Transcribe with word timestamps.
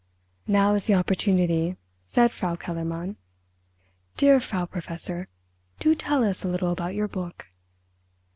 "Now 0.47 0.73
is 0.73 0.85
the 0.85 0.95
opportunity," 0.95 1.77
said 2.05 2.31
Frau 2.31 2.55
Kellermann. 2.55 3.17
"Dear 4.17 4.39
Frau 4.39 4.65
Professor, 4.65 5.27
do 5.77 5.93
tell 5.93 6.23
us 6.23 6.43
a 6.43 6.47
little 6.47 6.71
about 6.71 6.95
your 6.95 7.07
book." 7.07 7.49